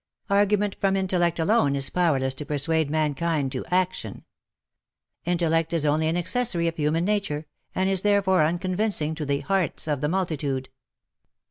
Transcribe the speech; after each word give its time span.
Argument 0.31 0.75
from 0.81 0.95
intellect 0.95 1.37
alone 1.37 1.75
is 1.75 1.91
powerless 1.91 2.33
to 2.33 2.43
persuade 2.43 2.89
mankind 2.89 3.51
to 3.51 3.63
action. 3.67 4.25
Intellect 5.25 5.73
is 5.73 5.85
only 5.85 6.07
an 6.07 6.17
accessory 6.17 6.67
of 6.67 6.75
human 6.77 7.05
nature, 7.05 7.45
and 7.75 7.87
is 7.87 8.01
therefore 8.01 8.41
unconvincing 8.43 9.13
to 9.13 9.27
the 9.27 9.41
hearts 9.41 9.87
of 9.87 10.01
the 10.01 10.09
multitude. 10.09 10.69